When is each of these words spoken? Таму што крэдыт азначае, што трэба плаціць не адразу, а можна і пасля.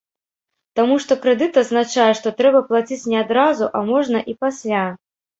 Таму 0.77 0.95
што 1.01 1.17
крэдыт 1.25 1.59
азначае, 1.61 2.07
што 2.19 2.31
трэба 2.39 2.61
плаціць 2.69 3.09
не 3.11 3.19
адразу, 3.25 3.67
а 3.81 3.83
можна 3.91 4.23
і 4.33 4.35
пасля. 4.47 4.81